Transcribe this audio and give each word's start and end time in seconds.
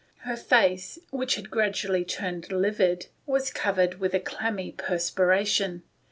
Her 0.21 0.35
face, 0.35 0.97
which 1.11 1.35
had 1.35 1.51
gradually 1.51 2.03
turned 2.03 2.51
livid, 2.51 3.05
was 3.27 3.51
covered 3.51 3.99
with 3.99 4.15
a 4.15 4.19
clammy 4.19 4.71
perspiration. 4.71 5.83